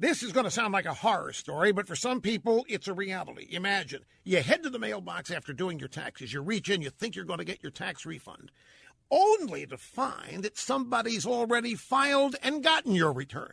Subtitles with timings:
[0.00, 2.94] This is going to sound like a horror story, but for some people, it's a
[2.94, 3.48] reality.
[3.50, 6.32] Imagine you head to the mailbox after doing your taxes.
[6.32, 8.50] You reach in, you think you're going to get your tax refund,
[9.10, 13.52] only to find that somebody's already filed and gotten your return.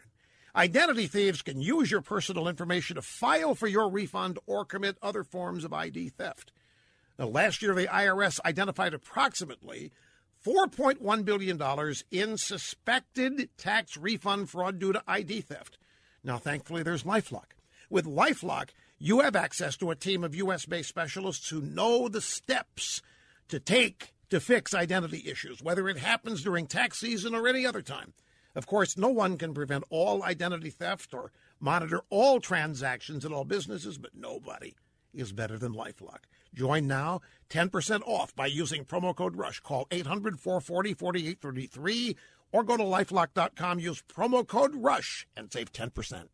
[0.55, 5.25] Identity thieves can use your personal information to file for your refund or commit other
[5.25, 6.53] forms of ID theft.
[7.19, 9.91] Now, last year, the IRS identified approximately
[10.45, 11.61] $4.1 billion
[12.09, 15.77] in suspected tax refund fraud due to ID theft.
[16.27, 17.53] Now, thankfully, there's Lifelock.
[17.89, 20.65] With Lifelock, you have access to a team of U.S.
[20.65, 23.01] based specialists who know the steps
[23.47, 27.81] to take to fix identity issues, whether it happens during tax season or any other
[27.81, 28.11] time.
[28.55, 33.45] Of course, no one can prevent all identity theft or monitor all transactions in all
[33.45, 34.75] businesses, but nobody
[35.13, 36.25] is better than Lifelock.
[36.53, 39.61] Join now, 10% off by using promo code RUSH.
[39.61, 42.15] Call 800 440 4833
[42.51, 46.29] or go to lifelock.com, use promo code RUSH, and save 10%.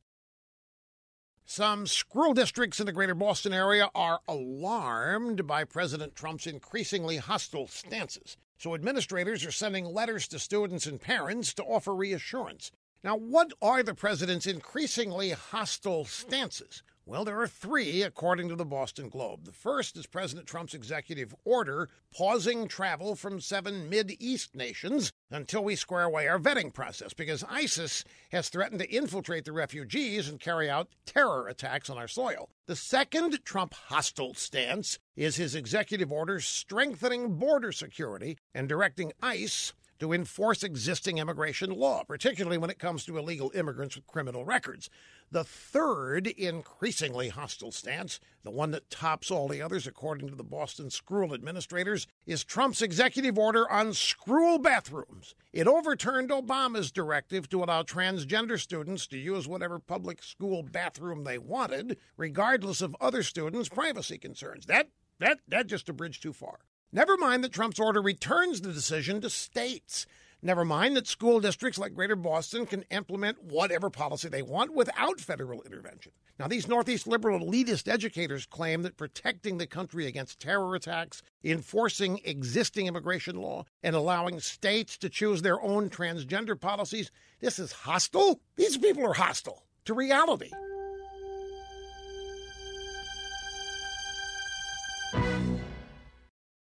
[1.46, 7.68] Some school districts in the greater Boston area are alarmed by President Trump's increasingly hostile
[7.68, 8.38] stances.
[8.58, 12.72] So administrators are sending letters to students and parents to offer reassurance.
[13.04, 16.82] Now, what are the president's increasingly hostile stances?
[17.06, 19.44] Well, there are three, according to the Boston Globe.
[19.44, 25.76] The first is President Trump's executive order pausing travel from seven East nations until we
[25.76, 30.70] square away our vetting process because ISIS has threatened to infiltrate the refugees and carry
[30.70, 32.50] out terror attacks on our soil.
[32.68, 39.74] The second Trump hostile stance is his executive order strengthening border security and directing ICE
[40.04, 44.90] to enforce existing immigration law, particularly when it comes to illegal immigrants with criminal records.
[45.32, 50.44] The third increasingly hostile stance, the one that tops all the others according to the
[50.44, 55.36] Boston School administrators, is Trump's executive order on school bathrooms.
[55.54, 61.38] It overturned Obama's directive to allow transgender students to use whatever public school bathroom they
[61.38, 64.66] wanted, regardless of other students' privacy concerns.
[64.66, 66.60] That that that just a bridge too far.
[66.96, 70.06] Never mind that Trump's order returns the decision to states.
[70.44, 75.20] Never mind that school districts like Greater Boston can implement whatever policy they want without
[75.20, 76.12] federal intervention.
[76.38, 82.22] Now, these Northeast liberal elitist educators claim that protecting the country against terror attacks, enforcing
[82.26, 87.10] existing immigration law, and allowing states to choose their own transgender policies,
[87.40, 88.40] this is hostile.
[88.56, 90.52] These people are hostile to reality.